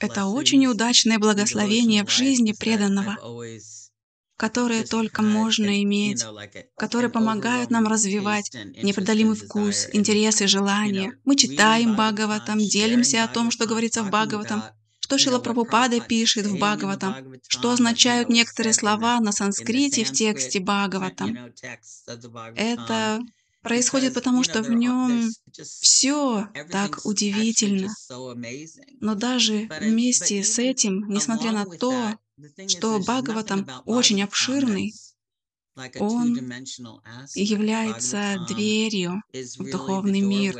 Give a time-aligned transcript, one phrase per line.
[0.00, 3.16] Это очень удачное благословение в жизни преданного,
[4.36, 6.24] которые только можно иметь,
[6.76, 11.12] которые помогают нам развивать непреодолимый вкус, интересы, желания.
[11.24, 14.64] Мы читаем Бхагаватам, делимся о том, что говорится в Бхагаватам,
[15.00, 21.52] что Шила Прабхупада пишет в Бхагаватам, что означают некоторые слова на санскрите в тексте Бхагаватам.
[22.56, 23.20] Это
[23.68, 27.94] происходит потому, что в нем все так удивительно.
[29.00, 32.18] Но даже вместе с этим, несмотря на то,
[32.66, 34.94] что Бхагаватам очень обширный,
[36.00, 36.34] он
[37.34, 40.56] является дверью в духовный мир.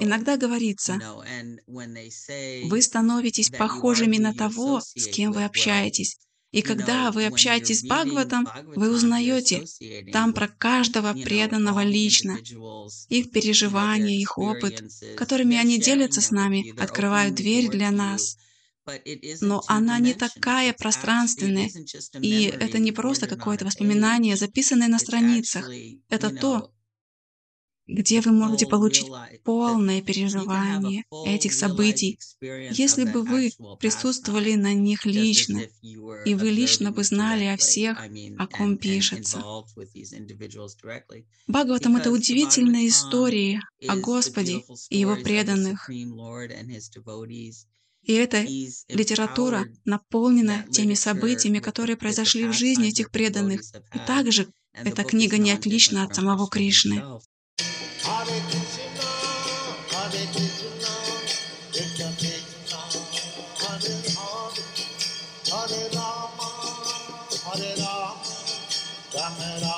[0.00, 0.98] Иногда говорится,
[1.66, 6.18] вы становитесь похожими на того, с кем вы общаетесь.
[6.52, 9.64] И когда вы общаетесь с Бхагаватом, вы узнаете
[10.12, 12.38] там про каждого преданного лично,
[13.08, 14.84] их переживания, их опыт,
[15.16, 18.36] которыми они делятся с нами, открывают дверь для нас.
[19.40, 21.70] Но она не такая пространственная,
[22.20, 25.70] и это не просто какое-то воспоминание, записанное на страницах.
[26.10, 26.70] Это то,
[27.86, 29.08] где вы можете получить
[29.44, 35.62] полное переживание этих событий, если бы вы присутствовали на них лично,
[36.24, 37.98] и вы лично бы знали о всех,
[38.38, 39.42] о ком пишется.
[41.46, 45.90] Бхагаватам— это удивительная история о Господе и Его преданных.
[48.04, 48.42] И эта
[48.88, 53.62] литература наполнена теми событиями, которые произошли в жизни этих преданных.
[53.94, 57.02] И также эта книга не отлична от самого Кришны.
[65.52, 66.48] Hare Rama,
[67.44, 68.16] Hare Rama,
[69.14, 69.71] Rama Rama.